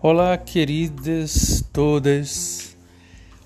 [0.00, 2.76] Olá, queridas todas,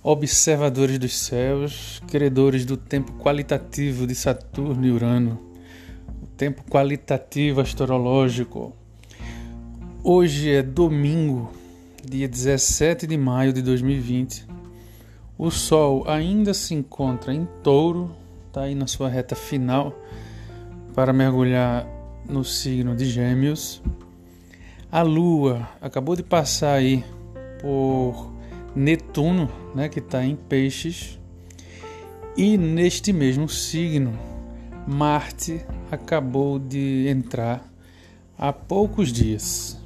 [0.02, 5.40] observadores dos céus, credores do tempo qualitativo de Saturno e Urano,
[6.22, 8.76] o tempo qualitativo astrológico.
[10.04, 11.50] Hoje é domingo,
[12.04, 14.46] dia 17 de maio de 2020.
[15.38, 18.14] O Sol ainda se encontra em touro,
[18.48, 19.98] está aí na sua reta final
[20.94, 21.86] para mergulhar
[22.28, 23.80] no signo de Gêmeos.
[24.92, 27.02] A Lua acabou de passar aí
[27.62, 28.30] por
[28.76, 31.18] Netuno, né, que está em Peixes,
[32.36, 34.12] e neste mesmo signo,
[34.86, 37.66] Marte acabou de entrar
[38.36, 39.78] há poucos dias.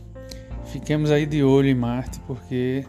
[0.73, 2.85] Fiquemos aí de olho em Marte, porque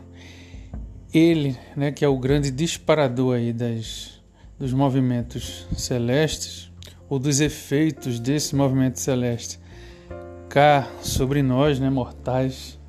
[1.13, 4.19] ele, né, que é o grande disparador aí das,
[4.57, 6.71] dos movimentos celestes,
[7.07, 9.59] ou dos efeitos desse movimento celeste,
[10.49, 12.79] cá sobre nós, né, mortais.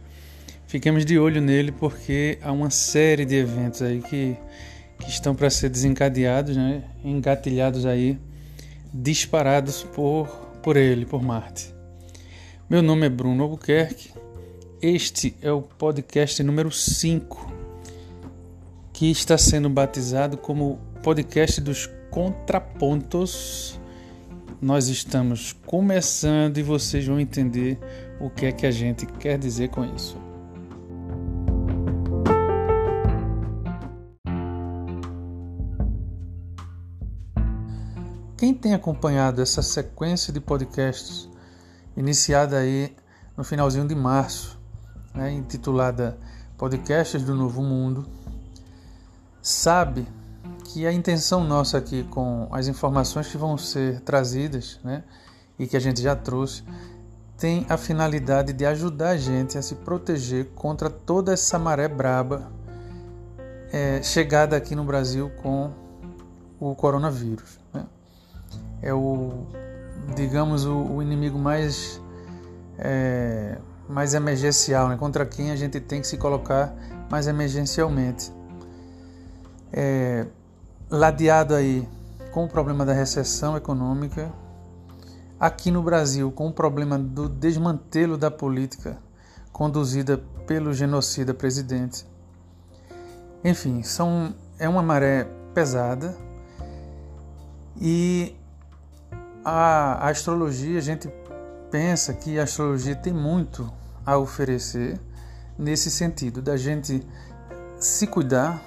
[0.67, 4.37] Fiquemos de olho nele porque há uma série de eventos aí que,
[5.00, 8.19] que estão para ser desencadeados, né, engatilhados aí,
[8.92, 10.27] disparados por,
[10.62, 11.75] por ele, por Marte.
[12.69, 14.12] Meu nome é Bruno Albuquerque.
[14.81, 17.53] Este é o podcast número 5,
[18.93, 23.81] que está sendo batizado como podcast dos contrapontos
[24.60, 27.78] nós estamos começando e vocês vão entender
[28.20, 30.16] o que é que a gente quer dizer com isso.
[38.36, 41.28] Quem tem acompanhado essa sequência de podcasts
[41.96, 42.94] iniciada aí
[43.36, 44.58] no finalzinho de março,
[45.14, 46.19] né, intitulada
[46.56, 48.06] Podcasts do Novo Mundo,
[49.42, 50.06] sabe
[50.69, 55.02] que a intenção nossa aqui com as informações que vão ser trazidas, né,
[55.58, 56.62] e que a gente já trouxe,
[57.38, 62.52] tem a finalidade de ajudar a gente a se proteger contra toda essa maré braba
[63.72, 65.70] é, chegada aqui no Brasil com
[66.60, 67.59] o coronavírus.
[67.72, 67.87] Né?
[68.82, 69.47] É o,
[70.14, 72.00] digamos, o, o inimigo mais,
[72.78, 73.56] é,
[73.88, 74.97] mais emergencial, né?
[74.97, 76.75] contra quem a gente tem que se colocar
[77.10, 78.32] mais emergencialmente.
[79.72, 80.26] É,
[80.91, 81.88] ladeado aí
[82.32, 84.32] com o problema da recessão econômica,
[85.38, 88.99] aqui no Brasil com o problema do desmantelo da política
[89.53, 92.06] conduzida pelo genocida presidente.
[93.44, 96.16] Enfim, são, é uma maré pesada
[97.81, 98.34] e
[99.44, 101.09] a, a astrologia, a gente
[101.70, 103.70] pensa que a astrologia tem muito
[104.05, 105.00] a oferecer
[105.59, 107.06] nesse sentido, da gente
[107.78, 108.62] se cuidar,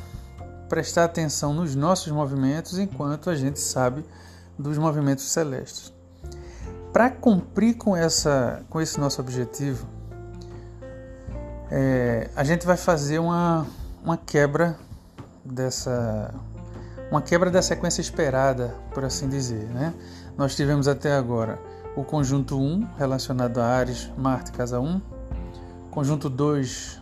[0.72, 4.06] prestar atenção nos nossos movimentos enquanto a gente sabe
[4.58, 5.92] dos movimentos celestes.
[6.94, 9.86] Para cumprir com, essa, com esse nosso objetivo,
[11.70, 13.68] é, a gente vai fazer uma,
[14.02, 14.78] uma quebra
[15.44, 16.34] dessa
[17.12, 19.66] uma quebra da sequência esperada, por assim dizer.
[19.66, 19.94] Né?
[20.38, 21.60] Nós tivemos até agora
[21.98, 25.02] o conjunto 1 relacionado a Ares, Marte, casa 1,
[25.92, 27.02] conjunto 2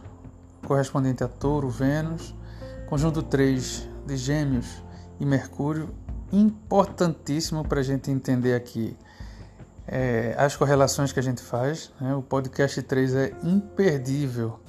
[0.65, 2.33] correspondente a Touro, Vênus,
[2.89, 4.81] Conjunto 3 de Gêmeos
[5.19, 5.93] e Mercúrio,
[6.33, 8.97] importantíssimo para a gente entender aqui
[9.85, 11.91] é, as correlações que a gente faz.
[12.01, 12.15] Né?
[12.15, 14.59] O podcast 3 é imperdível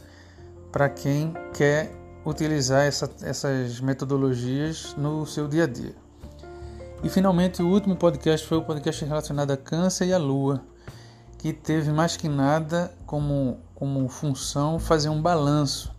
[0.71, 1.91] para quem quer
[2.23, 5.95] utilizar essa, essas metodologias no seu dia a dia.
[7.03, 10.63] E finalmente, o último podcast foi o podcast relacionado a Câncer e a Lua,
[11.39, 15.91] que teve mais que nada como, como função fazer um balanço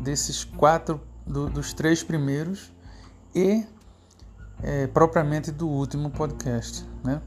[0.00, 2.72] desses quatro do, dos três primeiros
[3.34, 3.64] e
[4.62, 6.84] é, propriamente do último podcast.
[7.04, 7.20] Né?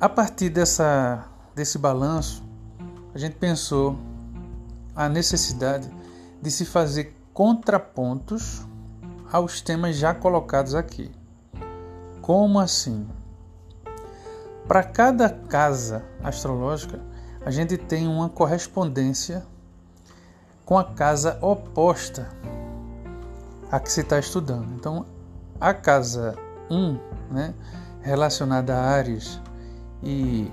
[0.00, 2.42] A partir dessa, desse balanço,
[3.14, 3.96] a gente pensou
[4.96, 5.90] a necessidade
[6.40, 8.62] de se fazer contrapontos
[9.30, 11.10] aos temas já colocados aqui.
[12.20, 13.06] Como assim?
[14.66, 17.00] Para cada casa astrológica,
[17.44, 19.44] a gente tem uma correspondência
[20.64, 22.28] com a casa oposta
[23.70, 24.72] a que se está estudando.
[24.74, 25.04] Então,
[25.60, 26.36] a casa
[26.70, 26.98] 1,
[27.30, 27.54] né,
[28.00, 29.40] relacionada a Ares
[30.02, 30.50] e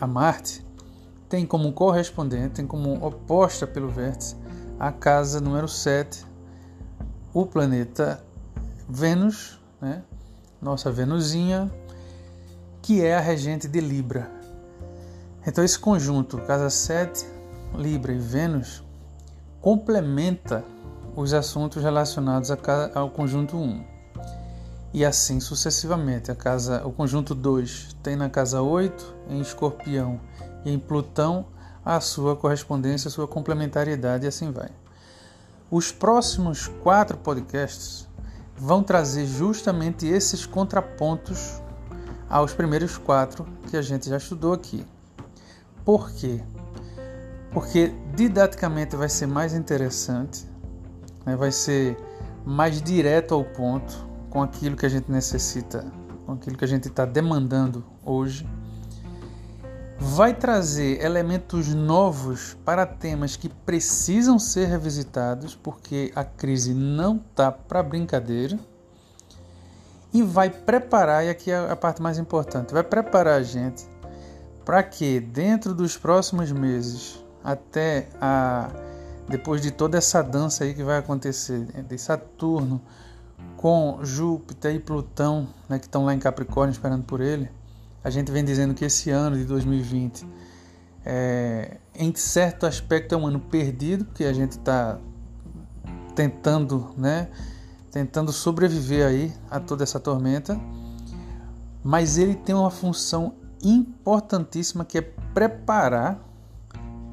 [0.00, 0.64] a Marte,
[1.28, 4.36] tem como correspondente, tem como oposta pelo vértice,
[4.78, 6.26] a casa número 7,
[7.32, 8.22] o planeta
[8.88, 10.02] Vênus, né,
[10.60, 11.72] nossa Venusinha,
[12.82, 14.30] que é a regente de Libra.
[15.46, 17.26] Então, esse conjunto, casa 7,
[17.74, 18.84] Libra e Vênus,
[19.62, 20.64] complementa
[21.14, 22.50] os assuntos relacionados
[22.94, 23.84] ao conjunto 1.
[24.92, 26.32] E assim sucessivamente.
[26.32, 30.20] A casa, o conjunto 2 tem na casa 8, em Escorpião
[30.64, 31.46] e em Plutão,
[31.84, 34.68] a sua correspondência, a sua complementariedade e assim vai.
[35.70, 38.08] Os próximos quatro podcasts
[38.56, 41.62] vão trazer justamente esses contrapontos
[42.28, 44.84] aos primeiros quatro que a gente já estudou aqui.
[45.84, 46.42] Por quê?
[47.52, 50.46] Porque didaticamente vai ser mais interessante,
[51.26, 51.36] né?
[51.36, 51.96] vai ser
[52.44, 55.84] mais direto ao ponto com aquilo que a gente necessita,
[56.24, 58.46] com aquilo que a gente está demandando hoje
[60.04, 67.52] vai trazer elementos novos para temas que precisam ser revisitados, porque a crise não tá
[67.52, 68.58] para brincadeira.
[70.12, 73.88] E vai preparar, e aqui é a parte mais importante, vai preparar a gente
[74.64, 78.70] para que dentro dos próximos meses, até a
[79.28, 82.80] depois de toda essa dança aí que vai acontecer de Saturno
[83.56, 87.48] com Júpiter e Plutão, né, que estão lá em Capricórnio esperando por ele,
[88.02, 90.26] a gente vem dizendo que esse ano de 2020,
[91.04, 94.98] é, em certo aspecto, é um ano perdido, porque a gente está
[96.14, 97.28] tentando, né,
[97.90, 100.60] tentando sobreviver aí a toda essa tormenta,
[101.82, 105.02] mas ele tem uma função importantíssima que é
[105.32, 106.31] preparar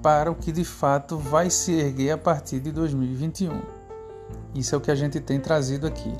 [0.01, 3.61] para o que de fato vai se erguer a partir de 2021.
[4.55, 6.13] Isso é o que a gente tem trazido aqui.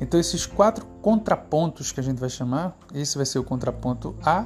[0.00, 4.44] Então, esses quatro contrapontos que a gente vai chamar, esse vai ser o contraponto A,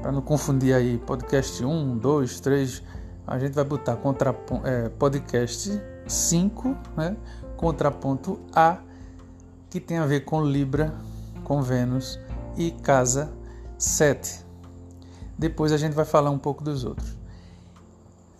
[0.00, 2.82] para não confundir aí podcast 1, 2, 3,
[3.26, 3.98] a gente vai botar
[4.64, 7.16] é, podcast 5, né?
[7.56, 8.78] contraponto A,
[9.68, 10.94] que tem a ver com Libra,
[11.42, 12.18] com Vênus
[12.56, 13.32] e casa
[13.76, 14.44] 7.
[15.36, 17.23] Depois a gente vai falar um pouco dos outros.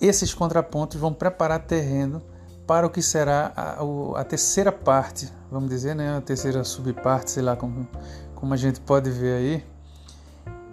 [0.00, 2.23] Esses contrapontos vão preparar terreno
[2.67, 6.17] para o que será a, a, terceira parte, vamos dizer, né?
[6.17, 7.87] a terceira subparte, sei lá como,
[8.35, 9.64] como a gente pode ver aí,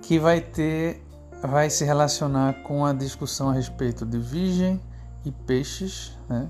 [0.02, 1.04] que vai ter,
[1.42, 4.82] vai se relacionar com a discussão a respeito de Virgem
[5.26, 6.50] e Peixes, né?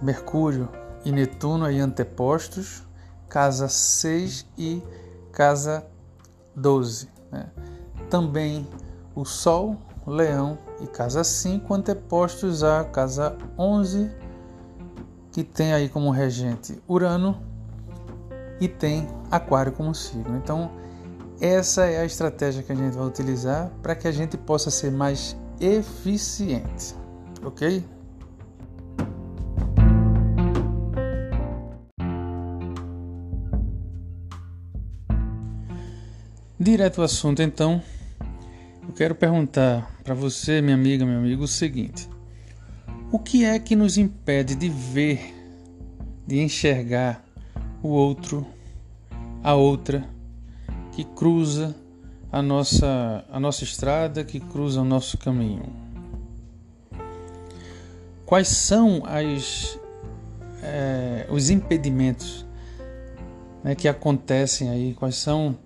[0.00, 0.68] Mercúrio
[1.04, 2.82] e Netuno aí antepostos,
[3.28, 4.82] casa 6 e
[5.32, 5.86] casa
[6.54, 7.08] 12.
[7.30, 7.46] Né?
[8.10, 8.68] Também
[9.14, 9.76] o Sol,
[10.06, 14.10] Leão e casa 5 antepostos à casa 11,
[15.32, 17.40] que tem aí como regente Urano
[18.60, 20.36] e tem Aquário como signo.
[20.36, 20.70] Então,
[21.40, 24.90] essa é a estratégia que a gente vai utilizar para que a gente possa ser
[24.90, 26.94] mais eficiente,
[27.44, 27.84] ok?
[36.58, 37.82] Direto ao assunto, então,
[38.96, 42.08] quero perguntar para você, minha amiga, meu amigo, o seguinte:
[43.12, 45.34] o que é que nos impede de ver,
[46.26, 47.22] de enxergar
[47.82, 48.46] o outro,
[49.44, 50.08] a outra,
[50.92, 51.76] que cruza
[52.32, 55.64] a nossa, a nossa estrada, que cruza o nosso caminho?
[58.24, 59.78] Quais são as,
[60.62, 62.46] é, os impedimentos
[63.62, 64.94] né, que acontecem aí?
[64.94, 65.56] Quais são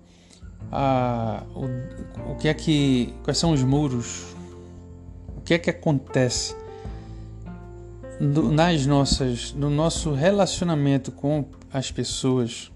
[0.71, 3.13] a, o, o que é que.
[3.23, 4.35] Quais são os muros?
[5.37, 6.55] O que é que acontece
[8.19, 12.71] no, nas nossas, no nosso relacionamento com as pessoas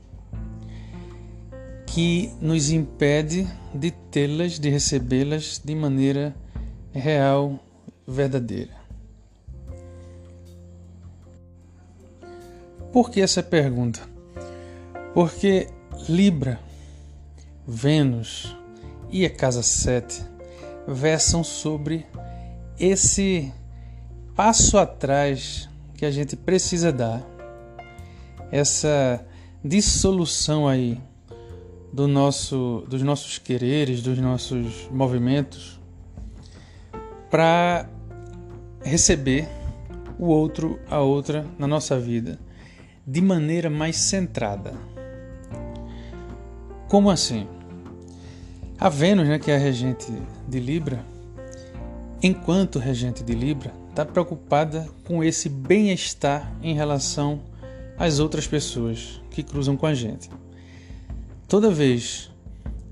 [1.86, 6.36] que nos impede de tê-las, de recebê-las de maneira
[6.92, 7.60] real,
[8.08, 8.74] verdadeira.
[12.92, 14.02] Por que essa pergunta?
[15.14, 15.68] Porque
[16.10, 16.60] Libra
[17.68, 18.56] Vênus
[19.10, 20.24] e a casa 7
[20.88, 22.06] versam sobre
[22.80, 23.52] esse
[24.36, 27.26] passo atrás que a gente precisa dar,
[28.52, 29.26] essa
[29.64, 31.02] dissolução aí
[31.92, 35.80] do nosso, dos nossos quereres, dos nossos movimentos,
[37.32, 37.90] para
[38.84, 39.48] receber
[40.20, 42.38] o outro, a outra na nossa vida
[43.08, 44.74] de maneira mais centrada.
[46.88, 47.48] Como assim?
[48.78, 50.12] A Vênus, né, que é a regente
[50.48, 51.04] de Libra,
[52.22, 57.42] enquanto regente de Libra, está preocupada com esse bem-estar em relação
[57.98, 60.30] às outras pessoas que cruzam com a gente.
[61.48, 62.30] Toda vez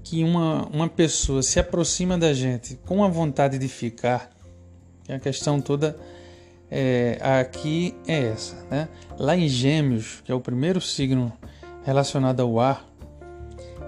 [0.04, 4.30] que uma, uma pessoa se aproxima da gente com a vontade de ficar,
[5.10, 5.98] a questão toda
[6.72, 8.56] é, aqui é essa.
[8.72, 8.88] Né?
[9.20, 11.32] Lá em Gêmeos, que é o primeiro signo
[11.84, 12.86] relacionado ao ar,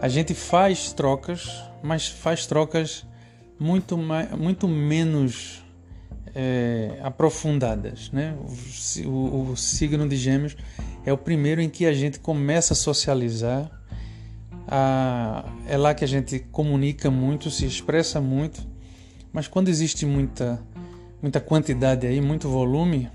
[0.01, 3.05] a gente faz trocas, mas faz trocas
[3.59, 5.63] muito, mais, muito menos
[6.33, 8.09] é, aprofundadas.
[8.11, 8.35] Né?
[9.05, 10.57] O, o, o, signo de Gêmeos
[11.05, 13.69] é o primeiro em que a gente começa a socializar.
[14.67, 18.65] A, é lá que a gente comunica muito, se expressa muito,
[19.31, 20.59] mas quando existe muita,
[21.21, 23.09] muita quantidade aí, muito volume,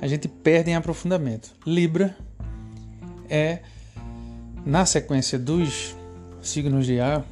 [0.00, 1.52] a gente perde em aprofundamento.
[1.66, 2.14] Libra
[3.30, 3.60] é,
[4.64, 5.96] na sequência dos
[6.42, 7.24] signos de ar,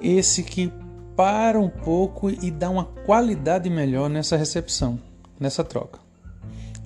[0.00, 0.72] esse que
[1.16, 4.98] para um pouco e dá uma qualidade melhor nessa recepção,
[5.38, 6.00] nessa troca.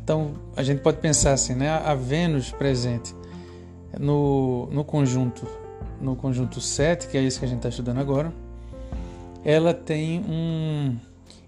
[0.02, 1.70] Então a gente pode pensar assim, né?
[1.70, 3.14] A Vênus presente
[3.98, 5.46] no, no conjunto
[6.00, 8.32] no conjunto 7, que é isso que a gente está estudando agora,
[9.44, 10.96] ela tem um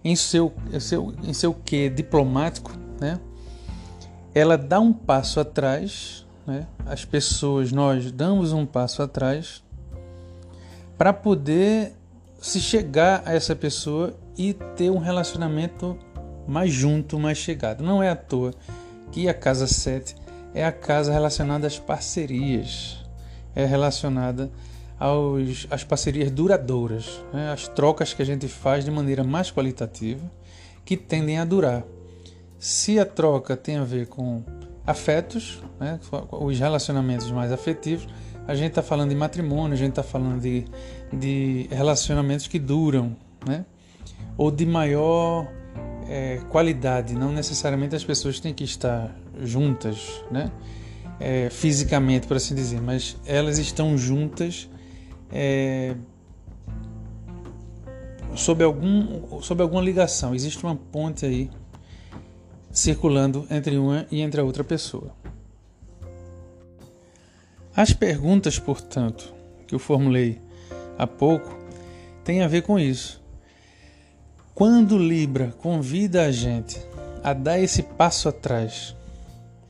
[0.02, 3.20] em seu, em seu, em seu quê diplomático, né?
[4.34, 6.66] Ela dá um passo atrás, né?
[6.86, 9.62] As pessoas, nós damos um passo atrás
[11.00, 11.94] para poder
[12.42, 15.98] se chegar a essa pessoa e ter um relacionamento
[16.46, 17.82] mais junto, mais chegado.
[17.82, 18.52] Não é à toa
[19.10, 20.14] que a casa 7
[20.52, 23.02] é a casa relacionada às parcerias,
[23.54, 24.50] é relacionada
[24.98, 27.50] aos, às parcerias duradouras, né?
[27.50, 30.20] as trocas que a gente faz de maneira mais qualitativa,
[30.84, 31.82] que tendem a durar.
[32.58, 34.42] Se a troca tem a ver com
[34.86, 35.98] afetos, né?
[36.30, 38.06] os relacionamentos mais afetivos,
[38.46, 40.64] a gente está falando de matrimônio, a gente está falando de,
[41.12, 43.16] de relacionamentos que duram,
[43.46, 43.64] né?
[44.36, 45.46] ou de maior
[46.08, 47.14] é, qualidade.
[47.14, 50.50] Não necessariamente as pessoas têm que estar juntas, né?
[51.18, 54.70] É, fisicamente, por assim dizer, mas elas estão juntas
[55.30, 55.94] é,
[58.34, 60.34] sob, algum, sob alguma ligação.
[60.34, 61.50] Existe uma ponte aí
[62.70, 65.12] circulando entre uma e entre a outra pessoa.
[67.80, 69.32] As perguntas, portanto,
[69.66, 70.38] que eu formulei
[70.98, 71.58] há pouco,
[72.22, 73.22] têm a ver com isso.
[74.54, 76.78] Quando Libra convida a gente
[77.24, 78.94] a dar esse passo atrás,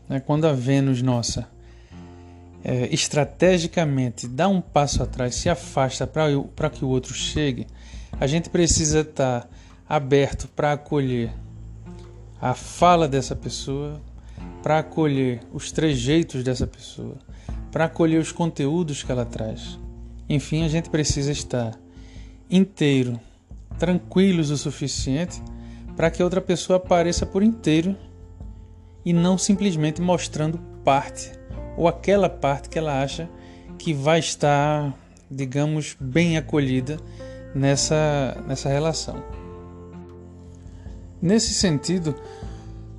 [0.09, 1.47] né, quando a Vênus nossa
[2.65, 7.69] é, estrategicamente dá um passo atrás, se afasta para que o outro chegue,
[8.19, 9.49] a gente precisa estar tá
[9.89, 11.31] aberto para acolher
[12.43, 14.03] a fala dessa pessoa,
[14.65, 17.17] para acolher os trejeitos dessa pessoa,
[17.71, 19.79] para acolher os conteúdos que ela traz.
[20.29, 21.79] Enfim, a gente precisa estar
[22.51, 23.19] inteiro,
[23.79, 25.43] tranquilos o suficiente
[25.97, 27.97] para que outra pessoa apareça por inteiro
[29.05, 31.33] e não simplesmente mostrando parte
[31.77, 33.29] ou aquela parte que ela acha
[33.79, 34.95] que vai estar,
[35.31, 36.99] digamos, bem acolhida
[37.55, 39.23] nessa, nessa relação.
[41.21, 42.15] Nesse sentido,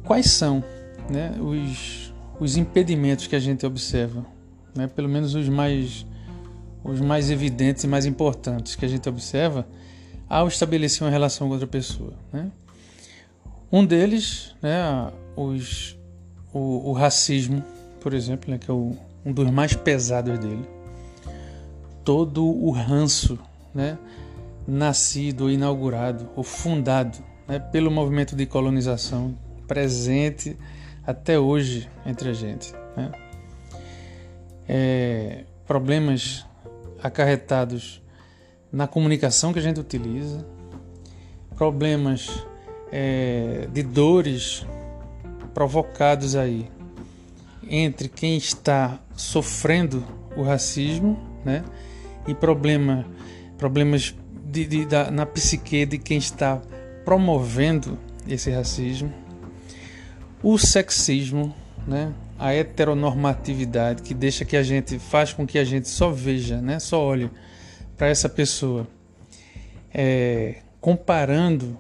[0.04, 0.64] quais são
[1.10, 4.26] né, os, os impedimentos que a gente observa
[4.76, 6.06] né, pelo menos os mais,
[6.84, 9.68] os mais evidentes e mais importantes que a gente observa
[10.30, 12.14] ao estabelecer uma relação com outra pessoa.
[12.32, 12.52] Né?
[13.72, 15.98] Um deles, né, os,
[16.54, 17.64] o, o racismo,
[18.00, 20.66] por exemplo, né, que é o, um dos mais pesados dele.
[22.04, 23.38] Todo o ranço
[23.74, 23.98] né,
[24.68, 29.38] nascido, inaugurado ou fundado né, pelo movimento de colonização
[29.68, 30.58] presente
[31.06, 32.74] até hoje entre a gente.
[32.96, 33.12] Né?
[34.74, 36.46] É, problemas
[37.04, 38.02] acarretados
[38.72, 40.46] na comunicação que a gente utiliza,
[41.58, 42.46] problemas
[42.90, 44.66] é, de dores
[45.54, 46.72] provocados aí
[47.68, 50.06] entre quem está sofrendo
[50.38, 51.66] o racismo, né,
[52.26, 53.06] e problema,
[53.58, 56.62] problemas de, de, da, na psique de quem está
[57.04, 59.12] promovendo esse racismo,
[60.42, 61.54] o sexismo,
[61.86, 66.60] né, a heteronormatividade que deixa que a gente faz com que a gente só veja,
[66.60, 67.30] né, só olhe
[67.96, 68.88] para essa pessoa,
[69.94, 71.78] é, comparando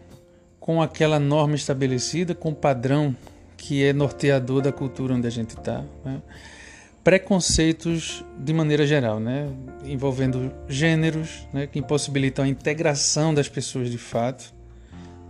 [0.59, 3.15] com aquela norma estabelecida, com o padrão
[3.57, 5.83] que é norteador da cultura onde a gente está.
[6.05, 6.21] Né?
[7.03, 9.49] Preconceitos de maneira geral, né?
[9.83, 11.65] envolvendo gêneros né?
[11.65, 14.53] que impossibilitam a integração das pessoas de fato.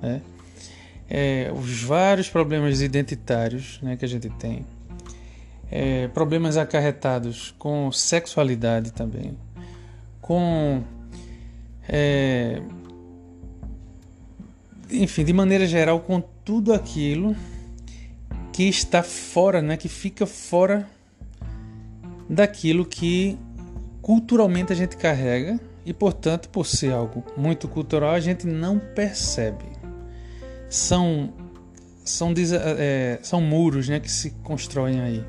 [0.02, 0.22] Né?
[1.10, 4.66] É, os vários problemas identitários né, que a gente tem
[5.72, 9.38] é, problemas acarretados com sexualidade também,
[10.20, 10.84] com.
[11.88, 12.62] É,
[14.92, 17.34] enfim, de maneira geral, com tudo aquilo
[18.52, 20.86] que está fora, né, que fica fora
[22.30, 23.38] daquilo que
[24.02, 29.66] culturalmente a gente carrega e, portanto, por ser algo muito cultural, a gente não percebe.
[30.70, 31.34] São
[32.04, 32.34] são,
[32.78, 35.24] é, são muros né, que se constroem aí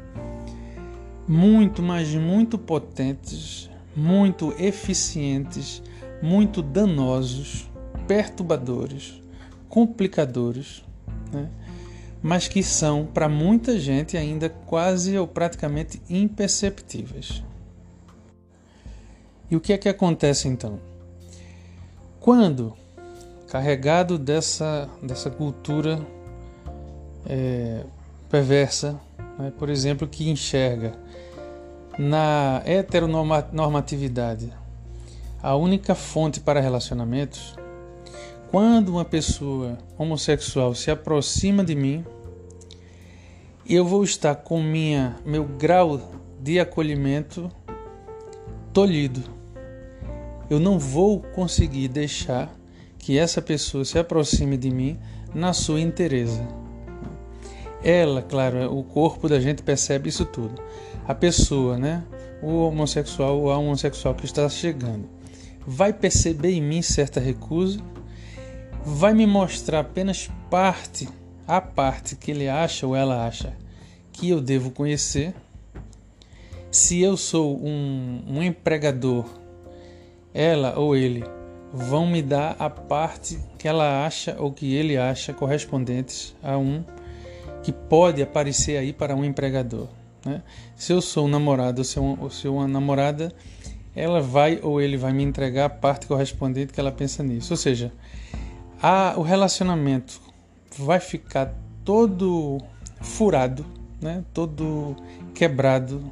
[1.32, 5.82] muito, mas muito potentes, muito eficientes,
[6.20, 7.70] muito danosos,
[8.06, 9.22] perturbadores,
[9.66, 10.84] complicadores,
[11.32, 11.48] né?
[12.22, 17.42] mas que são para muita gente ainda quase ou praticamente imperceptíveis.
[19.50, 20.78] E o que é que acontece então?
[22.20, 22.76] Quando
[23.48, 25.98] carregado dessa, dessa cultura
[27.24, 27.84] é,
[28.28, 29.00] perversa,
[29.38, 29.50] né?
[29.58, 31.01] por exemplo, que enxerga
[31.98, 34.52] na heteronormatividade
[35.42, 37.56] a única fonte para relacionamentos,
[38.50, 42.04] quando uma pessoa homossexual se aproxima de mim,
[43.68, 46.00] eu vou estar com minha, meu grau
[46.40, 47.50] de acolhimento
[48.72, 49.22] tolhido.
[50.48, 52.54] Eu não vou conseguir deixar
[52.98, 54.98] que essa pessoa se aproxime de mim
[55.34, 56.46] na sua inteireza.
[57.82, 60.62] Ela, claro, o corpo da gente percebe isso tudo.
[61.06, 62.04] A pessoa, né,
[62.40, 65.08] o homossexual ou a homossexual que está chegando,
[65.66, 67.80] vai perceber em mim certa recusa,
[68.84, 71.08] vai me mostrar apenas parte,
[71.46, 73.56] a parte que ele acha ou ela acha
[74.12, 75.34] que eu devo conhecer.
[76.70, 79.26] Se eu sou um, um empregador,
[80.32, 81.24] ela ou ele
[81.72, 86.84] vão me dar a parte que ela acha ou que ele acha correspondentes a um
[87.62, 89.88] que pode aparecer aí para um empregador.
[90.24, 90.42] Né?
[90.76, 93.32] Se eu sou um namorado ou se, eu, ou se uma namorada,
[93.94, 97.52] ela vai ou ele vai me entregar a parte correspondente que ela pensa nisso.
[97.52, 97.92] Ou seja,
[98.80, 100.20] a, o relacionamento
[100.78, 102.58] vai ficar todo
[103.00, 103.66] furado,
[104.00, 104.24] né?
[104.32, 104.96] todo
[105.34, 106.10] quebrado,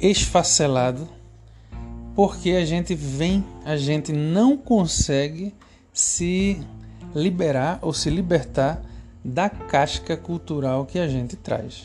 [0.00, 1.08] esfacelado
[2.14, 5.54] porque a gente vem, a gente não consegue
[5.92, 6.60] se
[7.14, 8.82] liberar ou se libertar
[9.24, 11.84] da casca cultural que a gente traz.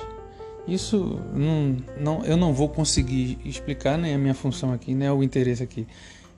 [0.67, 5.23] Isso não, não, eu não vou conseguir explicar, nem a minha função aqui, nem o
[5.23, 5.87] interesse aqui,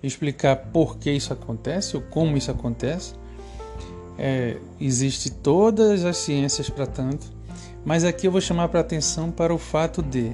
[0.04, 3.14] explicar por que isso acontece ou como isso acontece.
[4.18, 7.32] É, existe todas as ciências para tanto,
[7.86, 10.34] mas aqui eu vou chamar para atenção para o fato de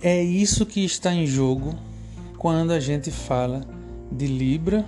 [0.00, 1.74] é isso que está em jogo
[2.36, 3.60] quando a gente fala
[4.10, 4.84] de Libra,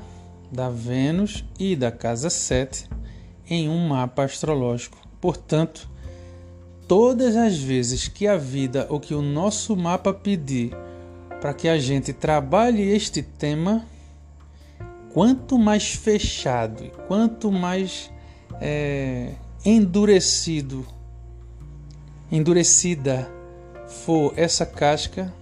[0.51, 2.89] da Vênus e da casa 7
[3.49, 4.99] em um mapa astrológico.
[5.21, 5.89] Portanto,
[6.87, 10.77] todas as vezes que a vida ou que o nosso mapa pedir
[11.41, 13.85] para que a gente trabalhe este tema,
[15.13, 18.11] quanto mais fechado e quanto mais
[18.61, 19.33] é,
[19.65, 20.87] endurecido,
[22.31, 23.31] endurecida
[23.87, 25.33] for essa casca,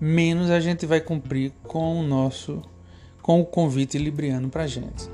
[0.00, 2.62] menos a gente vai cumprir com o nosso
[3.20, 5.08] com o convite libriano para a gente.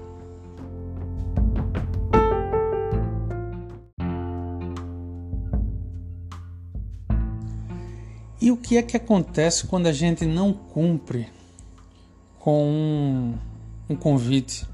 [8.48, 11.28] E o que é que acontece quando a gente não cumpre
[12.38, 13.34] com um,
[13.90, 14.64] um convite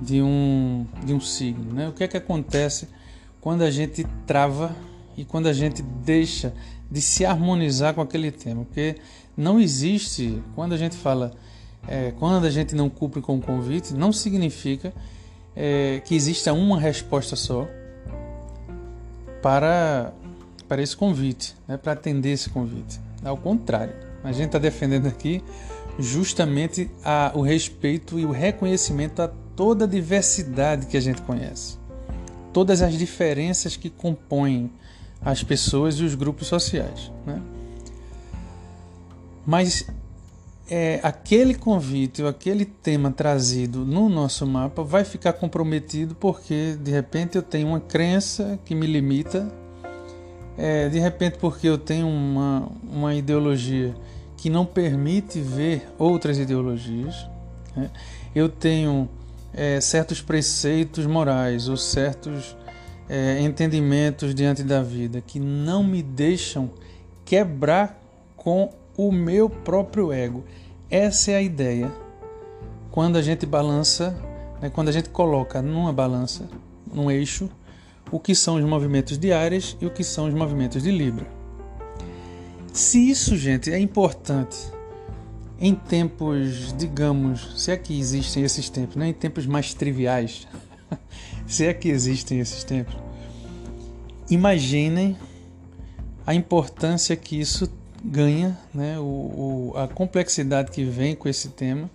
[0.00, 1.74] de um, de um signo?
[1.74, 1.90] Né?
[1.90, 2.88] O que é que acontece
[3.38, 4.74] quando a gente trava
[5.14, 6.54] e quando a gente deixa
[6.90, 8.64] de se harmonizar com aquele tema?
[8.64, 8.96] Porque
[9.36, 11.34] não existe, quando a gente fala,
[11.86, 14.90] é, quando a gente não cumpre com o convite, não significa
[15.54, 17.68] é, que exista uma resposta só
[19.42, 20.14] para,
[20.68, 23.00] para esse convite, né, para atender esse convite.
[23.24, 25.42] Ao contrário, a gente está defendendo aqui
[25.98, 31.78] justamente a, o respeito e o reconhecimento a toda a diversidade que a gente conhece,
[32.52, 34.70] todas as diferenças que compõem
[35.20, 37.10] as pessoas e os grupos sociais.
[37.24, 37.40] Né?
[39.46, 39.86] Mas
[40.68, 46.90] é, aquele convite ou aquele tema trazido no nosso mapa vai ficar comprometido porque de
[46.90, 49.50] repente eu tenho uma crença que me limita,
[50.56, 53.94] é, de repente porque eu tenho uma, uma ideologia
[54.36, 57.26] que não permite ver outras ideologias,
[57.74, 57.90] né?
[58.34, 59.08] eu tenho
[59.52, 62.56] é, certos preceitos morais ou certos
[63.08, 66.70] é, entendimentos diante da vida que não me deixam
[67.24, 68.00] quebrar
[68.36, 70.44] com o meu próprio ego.
[70.90, 71.92] Essa é a ideia.
[72.90, 74.16] Quando a gente balança,
[74.60, 76.48] né, quando a gente coloca numa balança,
[76.92, 77.50] num eixo,
[78.10, 79.28] o que são os movimentos de
[79.80, 81.26] e o que são os movimentos de Libra.
[82.72, 84.56] Se isso, gente, é importante
[85.58, 90.46] em tempos, digamos, se é que existem esses tempos, né, em tempos mais triviais,
[91.46, 92.94] se é que existem esses tempos,
[94.28, 95.16] imaginem
[96.26, 97.70] a importância que isso
[98.04, 101.90] ganha né, o, o, a complexidade que vem com esse tema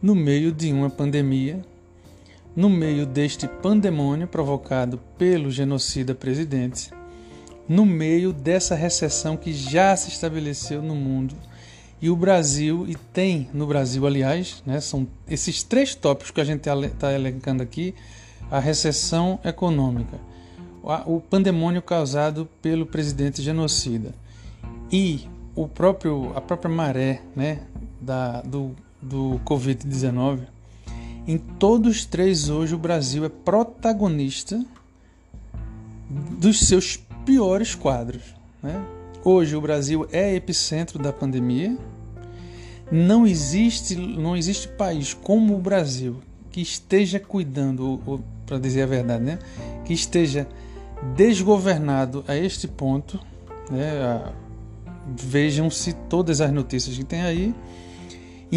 [0.00, 1.64] no meio de uma pandemia,
[2.56, 6.90] no meio deste pandemônio provocado pelo genocida presidente,
[7.68, 11.34] no meio dessa recessão que já se estabeleceu no mundo.
[12.00, 16.44] E o Brasil, e tem no Brasil, aliás, né, são esses três tópicos que a
[16.44, 17.94] gente está elencando aqui:
[18.50, 20.18] a recessão econômica,
[21.06, 24.14] o pandemônio causado pelo presidente genocida
[24.92, 27.62] e o próprio, a própria maré né,
[28.00, 30.40] da, do, do Covid-19,
[31.26, 34.62] Em todos os três, hoje, o Brasil é protagonista
[36.38, 38.22] dos seus piores quadros.
[38.62, 38.84] Né?
[39.24, 41.78] Hoje, o Brasil é epicentro da pandemia.
[42.92, 49.24] Não existe, não existe país como o Brasil que esteja cuidando, para dizer a verdade,
[49.24, 49.38] né?
[49.86, 50.46] que esteja
[51.16, 53.18] desgovernado a este ponto.
[53.70, 54.22] Né?
[55.16, 57.54] Vejam-se todas as notícias que tem aí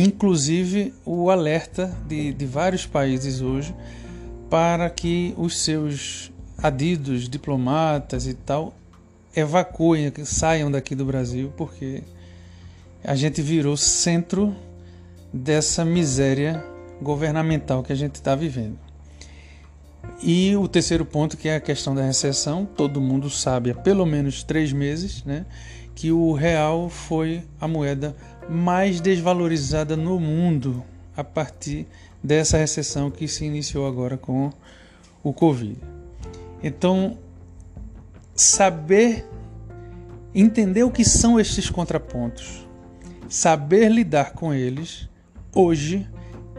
[0.04, 3.74] inclusive o alerta de, de vários países hoje
[4.48, 8.76] para que os seus adidos, diplomatas e tal,
[9.36, 12.04] evacuem, saiam daqui do Brasil, porque
[13.04, 14.56] a gente virou centro
[15.34, 16.64] dessa miséria
[17.02, 18.78] governamental que a gente está vivendo.
[20.22, 24.06] E o terceiro ponto, que é a questão da recessão, todo mundo sabe há pelo
[24.06, 25.46] menos três meses, né,
[25.94, 28.16] que o real foi a moeda
[28.50, 30.84] mais desvalorizada no mundo
[31.16, 31.88] a partir
[32.24, 34.52] dessa recessão que se iniciou agora com
[35.24, 35.78] o Covid.
[36.64, 37.18] Então,
[38.36, 39.26] saber
[40.34, 42.68] entender o que são esses contrapontos,
[43.28, 45.10] saber lidar com eles,
[45.54, 46.08] hoje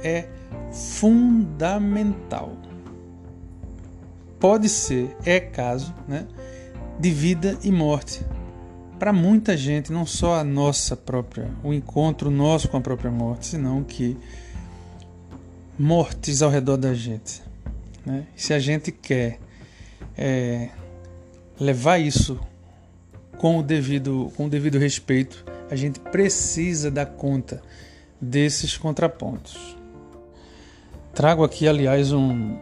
[0.03, 0.29] é
[0.73, 2.57] fundamental.
[4.39, 6.27] Pode ser, é caso, né,
[6.99, 8.25] de vida e morte
[8.99, 13.47] para muita gente, não só a nossa própria, o encontro nosso com a própria morte,
[13.47, 14.17] senão que
[15.79, 17.41] mortes ao redor da gente.
[18.05, 18.27] Né?
[18.35, 19.39] Se a gente quer
[20.17, 20.71] é,
[21.61, 22.39] levar isso
[23.39, 27.63] com o, devido, com o devido respeito, a gente precisa dar conta
[28.21, 29.77] desses contrapontos.
[31.15, 32.59] Trago aqui, aliás, um,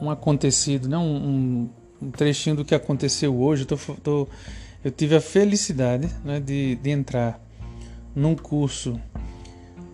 [0.00, 0.98] um acontecido, né?
[0.98, 1.68] um,
[2.02, 3.62] um, trechinho do que aconteceu hoje.
[3.62, 4.28] Estou
[4.84, 7.40] eu tive a felicidade né, de, de entrar
[8.14, 9.00] num curso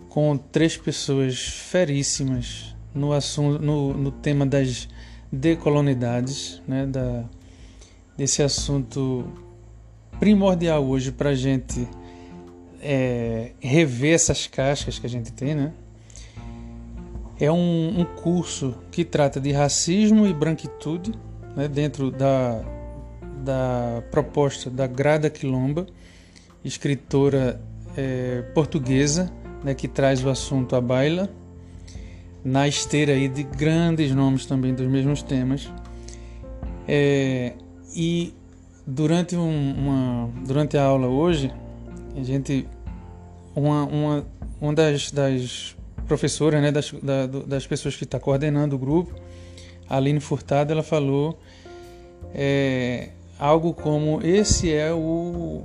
[0.09, 4.89] com três pessoas feríssimas no, assunto, no, no tema das
[5.31, 7.23] decolonidades, né, da,
[8.17, 9.25] desse assunto
[10.19, 11.87] primordial hoje para gente
[12.81, 15.71] é, rever essas cascas que a gente tem, né?
[17.39, 21.11] É um, um curso que trata de racismo e branquitude
[21.55, 22.63] né, dentro da
[23.41, 25.85] da proposta da Grada Quilomba,
[26.63, 27.61] escritora
[27.97, 29.31] é, portuguesa,
[29.63, 31.29] né, que traz o assunto à baila,
[32.43, 35.71] na esteira aí de grandes nomes também dos mesmos temas.
[36.87, 37.53] É,
[37.95, 38.33] e
[38.85, 41.51] durante, um, uma, durante a aula hoje,
[42.15, 42.67] a gente
[43.55, 44.25] uma, uma,
[44.59, 45.75] uma das, das
[46.07, 49.13] professoras, né, das, da, das pessoas que está coordenando o grupo,
[49.87, 51.37] a Aline Furtado, ela falou
[52.33, 53.09] é,
[53.41, 55.63] algo como esse é o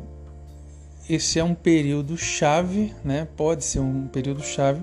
[1.09, 3.29] esse é um período chave, né?
[3.37, 4.83] Pode ser um período chave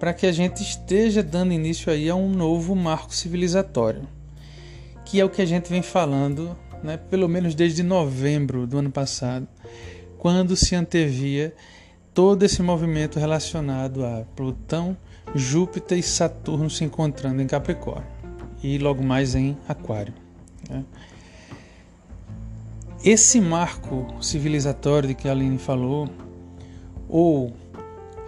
[0.00, 4.08] para que a gente esteja dando início aí a um novo marco civilizatório,
[5.04, 6.96] que é o que a gente vem falando, né?
[6.96, 9.46] Pelo menos desde novembro do ano passado,
[10.18, 11.54] quando se antevia
[12.14, 14.96] todo esse movimento relacionado a Plutão,
[15.34, 18.10] Júpiter e Saturno se encontrando em Capricórnio
[18.62, 20.14] e logo mais em Aquário.
[20.68, 20.82] Né?
[23.04, 26.08] Esse marco civilizatório de que a Aline falou,
[27.08, 27.52] ou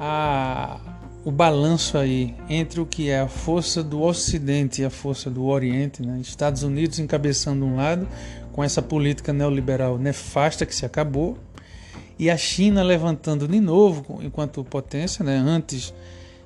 [0.01, 0.81] a,
[1.25, 5.45] o balanço aí entre o que é a força do Ocidente e a força do
[5.45, 6.19] Oriente, né?
[6.21, 8.09] Estados Unidos encabeçando um lado
[8.53, 11.39] com essa política neoliberal nefasta que se acabou,
[12.19, 15.37] e a China levantando de novo enquanto potência, né?
[15.37, 15.95] Antes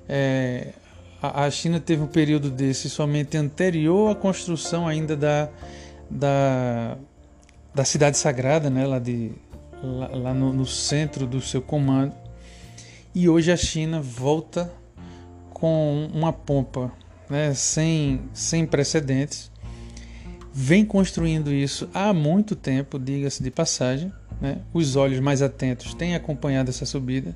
[0.06, 0.74] é,
[1.22, 5.48] a China teve um período desse somente anterior à construção ainda da,
[6.10, 6.98] da
[7.74, 9.32] da cidade sagrada, né, lá, de,
[9.82, 12.14] lá, lá no, no centro do seu comando.
[13.14, 14.72] E hoje a China volta
[15.50, 16.92] com uma pompa
[17.28, 19.50] né, sem, sem precedentes.
[20.52, 24.12] Vem construindo isso há muito tempo, diga-se de passagem.
[24.40, 24.58] Né?
[24.72, 27.34] Os olhos mais atentos têm acompanhado essa subida.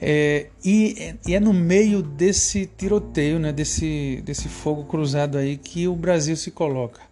[0.00, 5.86] É, e, e, é no meio desse tiroteio, né, desse, desse fogo cruzado aí, que
[5.86, 7.09] o Brasil se coloca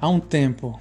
[0.00, 0.78] há um tempo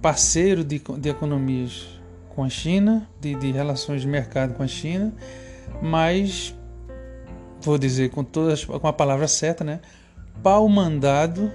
[0.00, 1.86] parceiro de, de economias
[2.34, 5.12] com a China, de, de relações de mercado com a China,
[5.82, 6.54] mas
[7.60, 9.80] vou dizer com todas com a palavra certa, né?
[10.42, 11.50] Pau mandado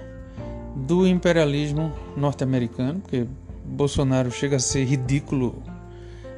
[0.76, 3.26] do imperialismo norte-americano, porque
[3.64, 5.62] Bolsonaro chega a ser ridículo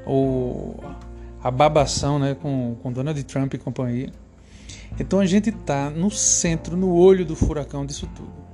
[0.07, 0.81] ou
[1.43, 4.11] a babação, né, com, com Donald Trump e companhia.
[4.99, 8.48] Então a gente está no centro, no olho do furacão disso tudo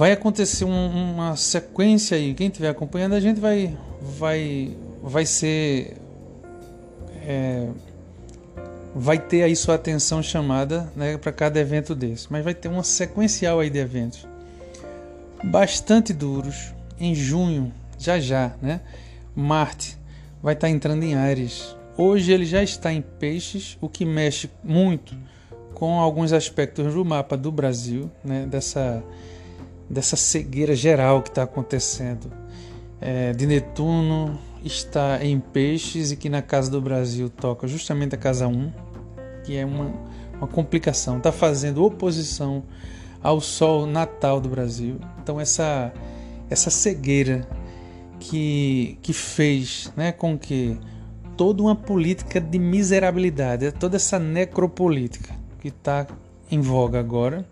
[0.00, 2.32] vai acontecer um, uma sequência aí.
[2.32, 5.94] Quem estiver acompanhando a gente vai, vai, vai ser
[7.26, 7.68] é,
[8.94, 12.82] vai ter aí sua atenção chamada né, para cada evento desse, mas vai ter uma
[12.82, 14.26] sequencial aí de eventos
[15.44, 18.80] bastante duros em junho, já já, né?
[19.36, 19.98] Marte
[20.42, 21.76] vai estar tá entrando em Ares.
[21.94, 25.14] Hoje ele já está em Peixes, o que mexe muito
[25.74, 28.46] com alguns aspectos do mapa do Brasil, né?
[28.46, 29.02] Dessa
[29.90, 32.30] dessa cegueira geral que está acontecendo.
[33.00, 38.18] É, de Netuno está em Peixes e que na casa do Brasil toca justamente a
[38.18, 38.72] casa 1,
[39.44, 39.92] que é uma,
[40.36, 42.62] uma complicação, está fazendo oposição
[43.22, 45.00] ao sol natal do Brasil.
[45.20, 45.92] Então essa
[46.48, 47.46] essa cegueira
[48.18, 50.76] que, que fez né, com que
[51.36, 56.06] toda uma política de miserabilidade, toda essa necropolítica que está
[56.50, 57.46] em voga agora,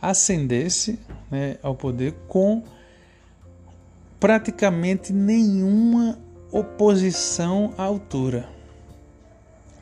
[0.00, 0.98] ascendesse
[1.30, 2.62] né, ao poder com
[4.18, 6.18] praticamente nenhuma
[6.50, 8.48] oposição à altura.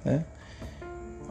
[0.05, 0.25] Né?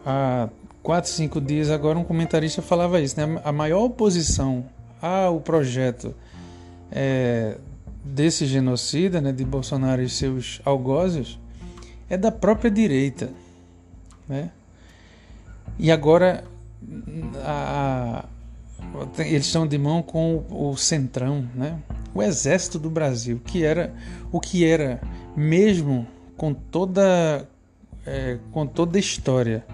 [0.06, 0.50] Há
[0.82, 3.20] quatro, cinco dias agora um comentarista falava isso.
[3.20, 3.42] Né?
[3.44, 4.66] A maior oposição
[5.02, 6.16] ao projeto
[6.92, 7.58] é,
[8.04, 11.40] desse genocida, né, de Bolsonaro e seus algozes,
[12.10, 13.30] é da própria direita.
[14.28, 14.52] Né?
[15.78, 16.44] E agora
[17.44, 18.26] a,
[19.20, 21.80] eles estão de mão com o, Centrão, né?
[22.14, 23.94] o exército do Brasil, que era
[24.32, 25.02] o que era
[25.36, 27.48] mesmo com toda
[28.06, 29.66] é, com toda a história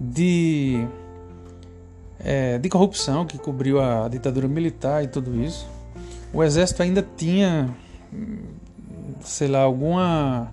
[0.00, 0.86] de
[2.20, 5.66] é, de corrupção que cobriu a ditadura militar e tudo isso,
[6.32, 7.74] o exército ainda tinha
[9.20, 10.52] sei lá alguma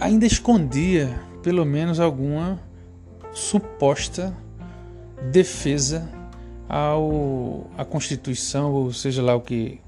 [0.00, 2.58] ainda escondia pelo menos alguma
[3.32, 4.34] suposta
[5.30, 6.08] defesa
[6.68, 9.80] ao à Constituição, ou seja lá o que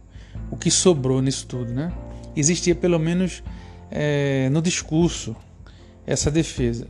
[0.50, 1.92] o que sobrou nisso tudo, né?
[2.34, 3.42] Existia pelo menos
[3.90, 5.36] é, no discurso
[6.06, 6.88] essa defesa.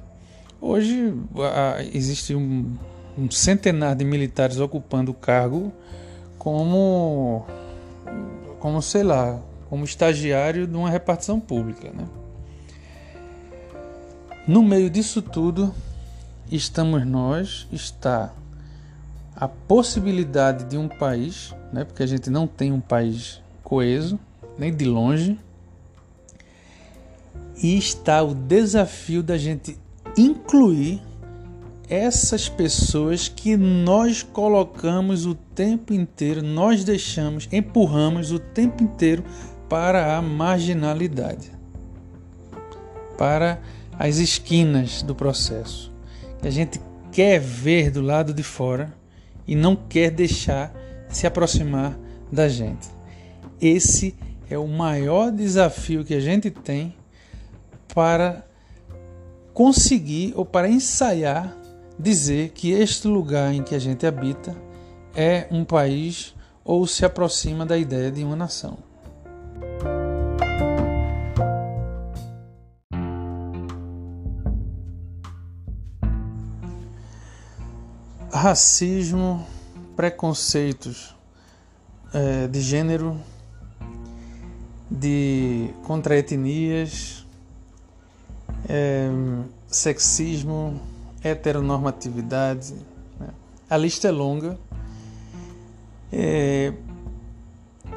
[0.60, 2.72] Hoje a, existe um,
[3.18, 5.72] um centenar de militares ocupando o cargo
[6.38, 7.44] como
[8.58, 12.06] como sei lá, como estagiário de uma repartição pública, né?
[14.46, 15.74] No meio disso tudo,
[16.50, 18.32] estamos nós, está
[19.34, 24.18] a possibilidade de um país, né, porque a gente não tem um país coeso,
[24.58, 25.38] nem de longe,
[27.62, 29.78] e está o desafio da gente
[30.16, 31.00] incluir
[31.88, 39.22] essas pessoas que nós colocamos o tempo inteiro, nós deixamos, empurramos o tempo inteiro
[39.68, 41.50] para a marginalidade,
[43.18, 43.60] para
[43.98, 45.91] as esquinas do processo.
[46.42, 48.92] A gente quer ver do lado de fora
[49.46, 50.72] e não quer deixar
[51.08, 51.96] se aproximar
[52.30, 52.88] da gente.
[53.60, 54.16] Esse
[54.50, 56.94] é o maior desafio que a gente tem
[57.94, 58.44] para
[59.54, 61.56] conseguir ou para ensaiar
[61.98, 64.56] dizer que este lugar em que a gente habita
[65.14, 68.78] é um país ou se aproxima da ideia de uma nação.
[78.42, 79.46] Racismo,
[79.94, 81.14] preconceitos
[82.12, 83.16] é, de gênero,
[84.90, 87.24] de contra etnias,
[88.68, 89.08] é,
[89.68, 90.80] sexismo,
[91.22, 92.74] heteronormatividade.
[93.20, 93.28] Né?
[93.70, 94.58] A lista é longa.
[96.12, 96.72] É,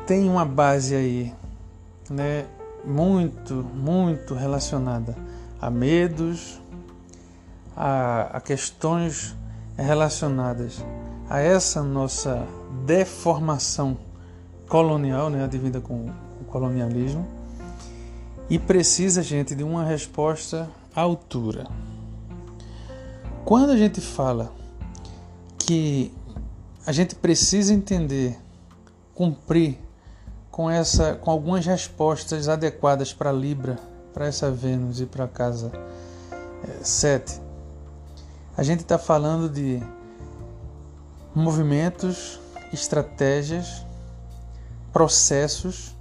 [0.06, 1.34] tem uma base aí,
[2.08, 2.46] né,
[2.86, 5.18] muito, muito relacionada
[5.60, 6.62] a medos,
[7.76, 9.36] a, a questões
[9.78, 10.84] relacionadas
[11.30, 12.46] a essa nossa
[12.86, 13.98] deformação
[14.68, 16.10] colonial, né, advinda com
[16.42, 17.26] o colonialismo,
[18.50, 21.68] e precisa, gente, de uma resposta à altura.
[23.44, 24.52] Quando a gente fala
[25.58, 26.12] que
[26.86, 28.38] a gente precisa entender,
[29.14, 29.80] cumprir
[30.52, 33.80] com essa, com algumas respostas adequadas para Libra,
[34.14, 35.72] para essa Vênus e para a casa
[36.82, 37.42] 7,
[38.58, 39.84] a gente está falando de
[41.34, 42.40] movimentos,
[42.72, 43.86] estratégias,
[44.94, 45.94] processos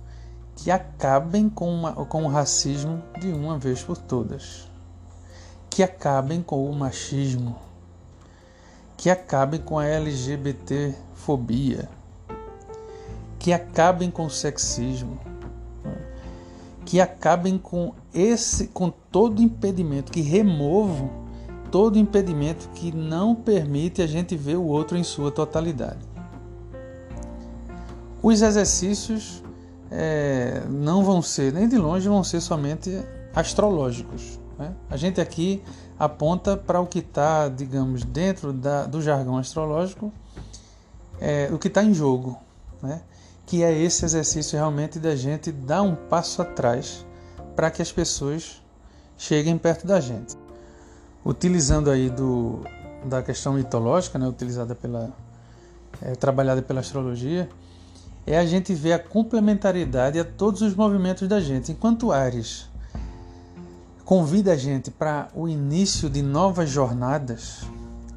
[0.55, 4.71] que acabem com, uma, com o racismo de uma vez por todas,
[5.69, 7.57] que acabem com o machismo,
[8.97, 11.89] que acabem com a LGBT-fobia,
[13.37, 15.19] que acabem com o sexismo,
[16.85, 21.24] que acabem com esse, com todo impedimento, que removam
[21.75, 25.99] todo impedimento que não permite a gente ver o outro em sua totalidade.
[28.23, 29.43] Os exercícios
[29.91, 34.39] é, não vão ser, nem de longe, vão ser somente astrológicos.
[34.57, 34.73] Né?
[34.89, 35.65] A gente aqui
[35.99, 40.13] aponta para o que está, digamos, dentro da, do jargão astrológico,
[41.21, 42.39] é, o que está em jogo,
[42.81, 43.03] né?
[43.45, 47.05] que é esse exercício realmente da gente dar um passo atrás
[47.57, 48.63] para que as pessoas
[49.19, 50.44] cheguem perto da gente.
[51.25, 52.61] Utilizando aí do,
[53.05, 55.11] da questão mitológica, né, utilizada pela
[56.03, 57.49] é, trabalhada pela astrologia,
[58.27, 61.73] é a gente ver a complementariedade a todos os movimentos da gente.
[61.73, 62.69] Enquanto Ares
[64.05, 67.63] convida a gente para o início de novas jornadas,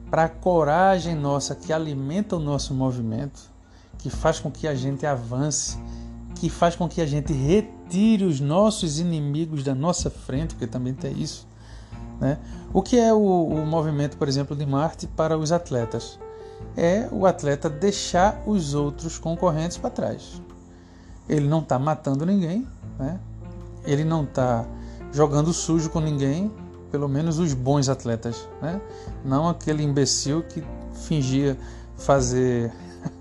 [0.10, 3.50] para a coragem nossa que alimenta o nosso movimento,
[3.98, 5.78] que faz com que a gente avance,
[6.36, 10.94] que faz com que a gente retire os nossos inimigos da nossa frente, porque também
[10.94, 11.48] tem isso.
[12.20, 12.38] Né?
[12.74, 16.20] O que é o, o movimento, por exemplo, de Marte para os atletas?
[16.76, 20.42] É o atleta deixar os outros concorrentes para trás.
[21.30, 23.20] Ele não está matando ninguém, né?
[23.86, 24.66] ele não está
[25.12, 26.52] jogando sujo com ninguém,
[26.92, 28.82] pelo menos os bons atletas, né?
[29.24, 31.58] não aquele imbecil que fingia
[31.98, 32.72] fazer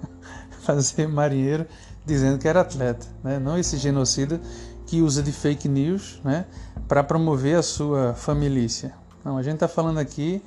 [0.62, 1.66] fazer marinheiro
[2.04, 3.38] dizendo que era atleta, né?
[3.38, 4.40] não esse genocida
[4.86, 6.46] que usa de fake news né?
[6.86, 8.66] para promover a sua família.
[9.24, 10.42] Não, a gente está falando aqui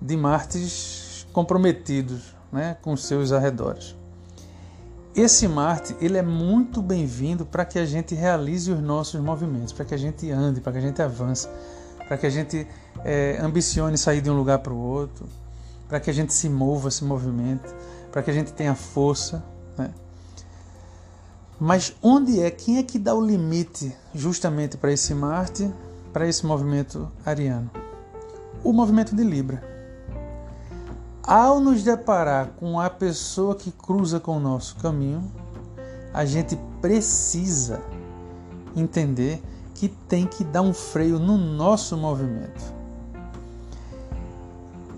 [0.00, 2.76] de Martes comprometidos né?
[2.80, 3.96] com seus arredores.
[5.14, 9.84] Esse Marte ele é muito bem-vindo para que a gente realize os nossos movimentos, para
[9.84, 11.48] que a gente ande, para que a gente avance,
[12.06, 12.66] para que a gente
[13.04, 15.26] é, ambicione sair de um lugar para o outro,
[15.88, 17.64] para que a gente se mova, se movimente,
[18.12, 19.42] para que a gente tenha força?
[21.60, 25.70] Mas onde é, quem é que dá o limite justamente para esse Marte,
[26.10, 27.70] para esse movimento ariano?
[28.64, 29.62] O movimento de Libra.
[31.22, 35.30] Ao nos deparar com a pessoa que cruza com o nosso caminho,
[36.14, 37.82] a gente precisa
[38.74, 39.42] entender
[39.74, 42.72] que tem que dar um freio no nosso movimento.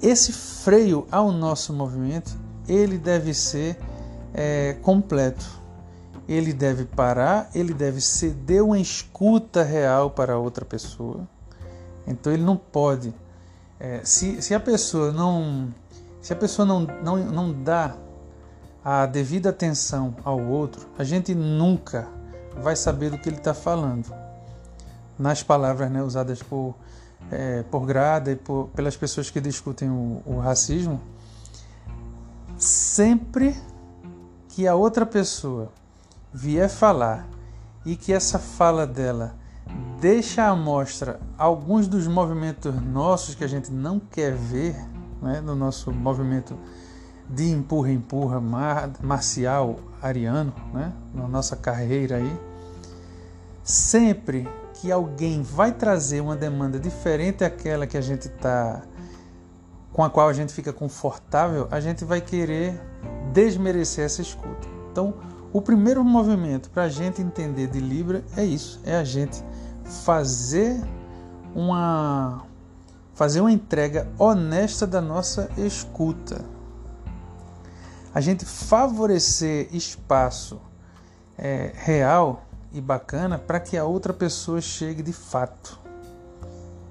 [0.01, 2.37] Esse freio ao nosso movimento,
[2.69, 3.77] ele deve ser
[4.33, 5.62] é, completo.
[6.29, 11.27] Ele deve parar, ele deve ceder uma escuta real para outra pessoa.
[12.07, 13.13] Então ele não pode.
[13.79, 15.73] É, se, se a pessoa não
[16.23, 17.97] se a pessoa não, não, não dá
[18.85, 22.09] a devida atenção ao outro, a gente nunca
[22.57, 24.15] vai saber do que ele está falando.
[25.19, 26.77] Nas palavras né, usadas por,
[27.31, 31.01] é, por Grada e por, pelas pessoas que discutem o, o racismo,
[32.57, 33.57] sempre
[34.49, 35.73] que a outra pessoa
[36.33, 37.29] vier falar
[37.85, 39.35] e que essa fala dela
[40.01, 44.77] deixa à mostra alguns dos movimentos nossos que a gente não quer ver
[45.21, 46.57] né, no nosso movimento
[47.29, 52.41] de empurra-empurra mar, marcial ariano, né, na nossa carreira aí,
[53.63, 58.83] sempre que alguém vai trazer uma demanda diferente daquela que a gente está
[59.93, 62.81] com a qual a gente fica confortável, a gente vai querer
[63.33, 64.67] desmerecer essa escuta.
[64.91, 65.15] Então,
[65.53, 69.43] o primeiro movimento para a gente entender de Libra é isso: é a gente
[69.85, 70.83] fazer
[71.55, 72.43] uma
[73.15, 76.45] fazer uma entrega honesta da nossa escuta.
[78.15, 80.61] A gente favorecer espaço
[81.39, 85.79] é, real e bacana para que a outra pessoa chegue de fato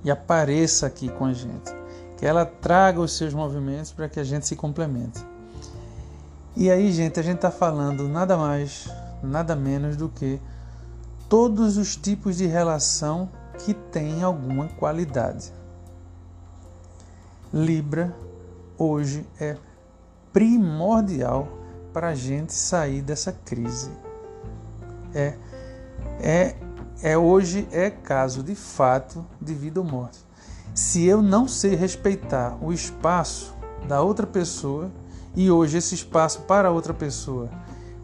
[0.03, 1.71] e apareça aqui com a gente.
[2.17, 5.30] Que ela traga os seus movimentos para que a gente se complemente.
[6.55, 8.89] E aí, gente, a gente está falando nada mais,
[9.23, 10.39] nada menos do que
[11.29, 15.53] todos os tipos de relação que têm alguma qualidade.
[17.53, 18.13] Libra
[18.77, 19.55] hoje é
[20.33, 21.47] primordial
[21.93, 23.91] para a gente sair dessa crise.
[25.13, 25.37] É,
[26.19, 26.55] é,
[27.01, 30.19] é hoje é caso de fato de vida ou morte.
[30.73, 33.53] Se eu não sei respeitar o espaço
[33.87, 34.91] da outra pessoa,
[35.35, 37.49] e hoje esse espaço para outra pessoa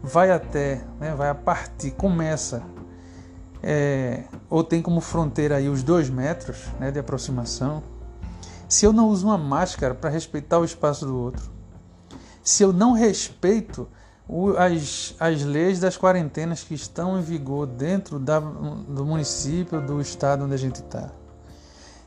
[0.02, 2.62] vai até, né, vai a partir, começa,
[3.62, 7.82] é, ou tem como fronteira aí os dois metros né, de aproximação,
[8.68, 11.50] se eu não uso uma máscara para respeitar o espaço do outro,
[12.42, 13.88] se eu não respeito
[14.28, 20.00] o, as, as leis das quarentenas que estão em vigor dentro da, do município, do
[20.00, 21.10] estado onde a gente está,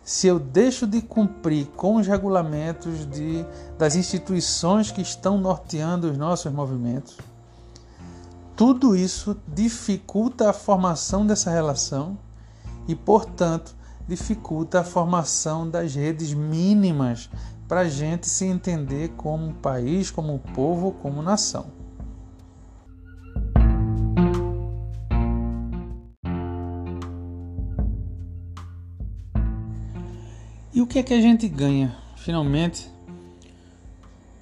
[0.04, 3.46] se eu deixo de cumprir com os regulamentos de,
[3.78, 7.18] das instituições que estão norteando os nossos movimentos,
[8.56, 12.18] tudo isso dificulta a formação dessa relação
[12.88, 13.76] e, portanto,
[14.08, 17.30] dificulta a formação das redes mínimas
[17.68, 21.81] para a gente se entender como país, como povo, como nação.
[30.88, 32.90] Que é que a gente ganha, finalmente,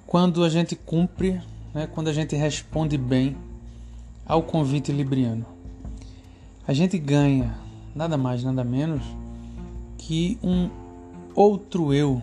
[0.06, 1.40] quando a gente cumpre,
[1.74, 3.36] né, quando a gente responde bem
[4.24, 5.44] ao convite libriano?
[6.66, 7.58] A gente ganha
[7.94, 9.02] nada mais, nada menos
[9.98, 10.70] que um
[11.34, 12.22] outro eu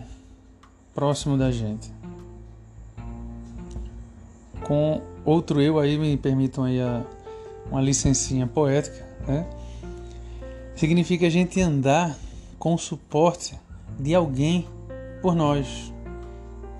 [0.94, 1.92] próximo da gente.
[4.66, 7.04] Com outro eu aí, me permitam aí a,
[7.70, 9.46] uma licencinha poética, né?
[10.74, 12.16] Significa a gente andar
[12.58, 13.58] com o suporte
[13.98, 14.66] de alguém
[15.20, 15.92] por nós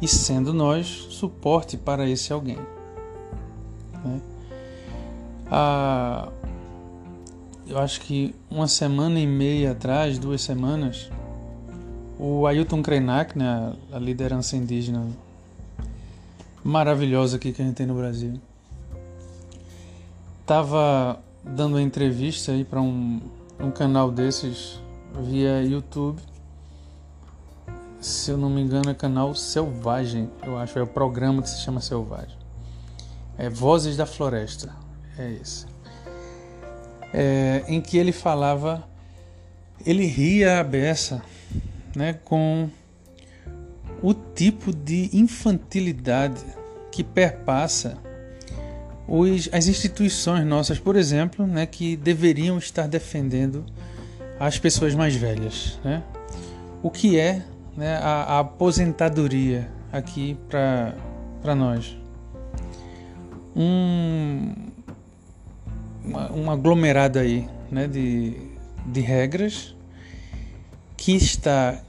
[0.00, 2.58] e sendo nós suporte para esse alguém.
[4.04, 4.20] Né?
[5.50, 6.28] Ah,
[7.66, 11.10] eu acho que uma semana e meia atrás, duas semanas,
[12.18, 15.06] o Ailton Krenak, né, a liderança indígena
[16.64, 18.40] maravilhosa aqui que a gente tem no Brasil,
[20.40, 23.20] estava dando uma entrevista aí para um,
[23.60, 24.80] um canal desses
[25.22, 26.20] via YouTube
[28.00, 31.60] se eu não me engano, é canal Selvagem, eu acho, é o programa que se
[31.60, 32.36] chama Selvagem.
[33.36, 34.74] É Vozes da Floresta,
[35.18, 35.66] é esse.
[37.12, 38.84] É, em que ele falava,
[39.84, 41.22] ele ria a beça,
[41.94, 42.68] né, com
[44.02, 46.44] o tipo de infantilidade
[46.92, 47.98] que perpassa
[49.06, 53.64] os, as instituições nossas, por exemplo, né, que deveriam estar defendendo
[54.38, 56.02] as pessoas mais velhas, né?
[56.80, 57.42] O que é
[57.78, 61.96] né, a, a aposentadoria aqui para nós.
[63.54, 64.52] Um,
[66.04, 68.34] uma, um aglomerado aí né, de,
[68.84, 69.76] de regras
[70.96, 71.80] que está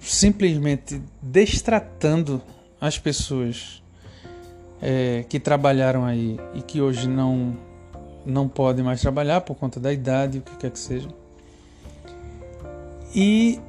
[0.00, 2.40] simplesmente destratando
[2.80, 3.82] as pessoas
[4.80, 7.56] é, que trabalharam aí e que hoje não
[8.24, 11.08] não podem mais trabalhar por conta da idade, o que quer que seja.
[13.14, 13.60] E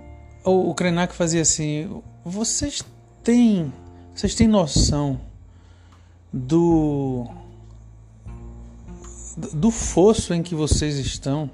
[0.48, 2.84] o, o Krenak fazia assim: vocês
[3.24, 3.72] têm,
[4.16, 5.20] vocês têm noção
[6.32, 7.28] do
[9.54, 11.50] do fosso em que vocês estão?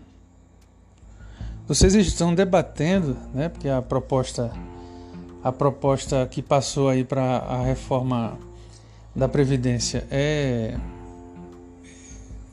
[1.67, 3.49] Vocês estão debatendo, né?
[3.49, 4.51] Porque a proposta
[5.43, 8.37] a proposta que passou aí para a reforma
[9.15, 10.77] da previdência é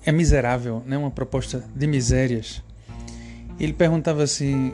[0.05, 0.97] é miserável, né?
[0.97, 2.63] Uma proposta de misérias.
[3.59, 4.73] Ele perguntava assim: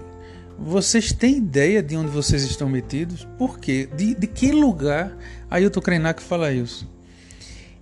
[0.58, 3.26] vocês têm ideia de onde vocês estão metidos?
[3.38, 3.88] Por quê?
[3.94, 5.16] De, de que lugar
[5.50, 6.88] Ailton Krenak fala isso?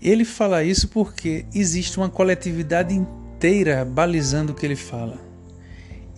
[0.02, 5.18] Ele fala isso porque existe uma coletividade inteira balizando o que ele fala.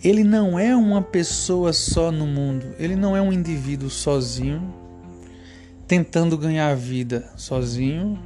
[0.03, 4.73] Ele não é uma pessoa só no mundo, ele não é um indivíduo sozinho,
[5.87, 8.19] tentando ganhar a vida sozinho,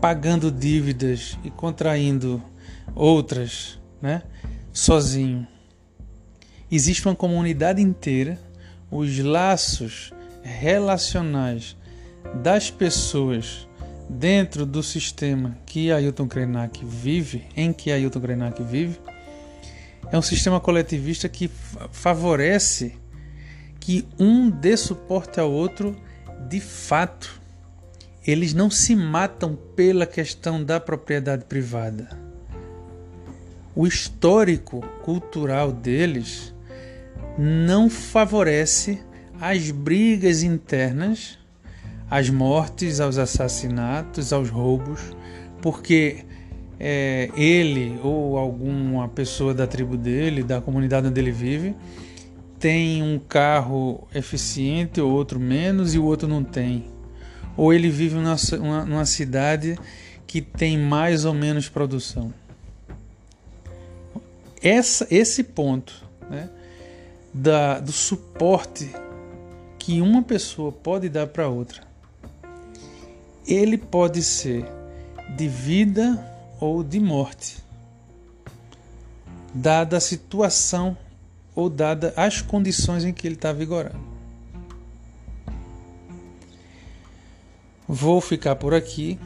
[0.00, 2.42] pagando dívidas e contraindo
[2.94, 4.22] outras, né?
[4.72, 5.46] Sozinho
[6.74, 8.38] existe uma comunidade inteira,
[8.90, 10.12] os laços
[10.42, 11.76] relacionais
[12.42, 13.68] das pessoas
[14.08, 18.98] dentro do sistema que Ailton Krenak vive, em que Ailton Krenak vive,
[20.10, 21.50] é um sistema coletivista que
[21.90, 22.96] favorece
[23.80, 25.96] que um dê suporte ao outro
[26.48, 27.40] de fato.
[28.26, 32.08] Eles não se matam pela questão da propriedade privada.
[33.76, 36.53] O histórico cultural deles
[37.38, 39.00] não favorece
[39.40, 41.38] as brigas internas,
[42.10, 45.00] as mortes, aos assassinatos, aos roubos,
[45.60, 46.24] porque
[46.78, 51.74] é, ele ou alguma pessoa da tribo dele, da comunidade onde ele vive,
[52.58, 56.86] tem um carro eficiente, ou outro menos, e o outro não tem.
[57.56, 59.78] Ou ele vive numa, numa cidade
[60.26, 62.32] que tem mais ou menos produção.
[64.62, 66.48] Essa, esse ponto, né?
[67.34, 68.88] Da, do suporte
[69.76, 71.82] que uma pessoa pode dar para outra.
[73.44, 74.64] Ele pode ser
[75.36, 77.58] de vida ou de morte,
[79.52, 80.96] dada a situação
[81.54, 84.14] ou dada as condições em que ele está vigorando.
[87.86, 89.18] Vou ficar por aqui.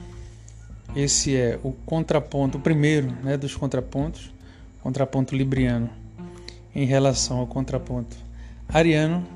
[0.96, 4.32] Esse é o contraponto, o primeiro né, dos contrapontos,
[4.82, 5.90] contraponto libriano
[6.74, 8.16] em relação ao contraponto
[8.68, 9.26] ariano.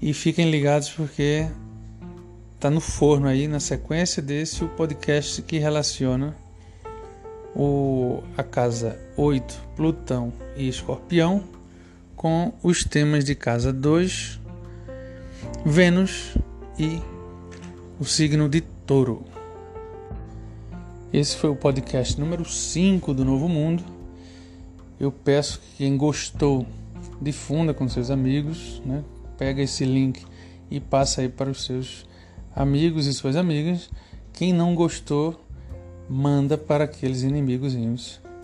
[0.00, 1.46] E fiquem ligados porque
[2.54, 6.36] está no forno aí, na sequência desse, o podcast que relaciona
[7.54, 11.42] o, a casa 8, Plutão e Escorpião,
[12.14, 14.40] com os temas de casa 2,
[15.64, 16.36] Vênus
[16.78, 17.00] e
[17.98, 19.24] o signo de Touro.
[21.12, 23.97] Esse foi o podcast número 5 do Novo Mundo.
[25.00, 26.66] Eu peço que quem gostou
[27.20, 29.04] difunda com seus amigos, né?
[29.36, 30.24] Pega esse link
[30.70, 32.04] e passa aí para os seus
[32.54, 33.88] amigos e suas amigas.
[34.32, 35.40] Quem não gostou,
[36.08, 37.76] manda para aqueles inimigos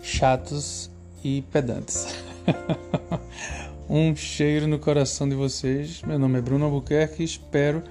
[0.01, 0.89] chatos
[1.23, 2.07] e pedantes.
[3.89, 6.01] um cheiro no coração de vocês.
[6.03, 7.83] Meu nome é Bruno Albuquerque e espero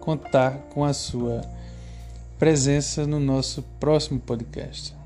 [0.00, 1.42] contar com a sua
[2.38, 5.01] presença no nosso próximo podcast.